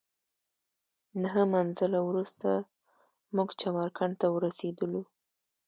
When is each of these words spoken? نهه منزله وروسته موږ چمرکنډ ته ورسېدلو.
نهه 1.21 1.43
منزله 1.55 1.99
وروسته 2.09 2.49
موږ 3.35 3.49
چمرکنډ 3.61 4.13
ته 4.21 4.27
ورسېدلو. 4.35 5.01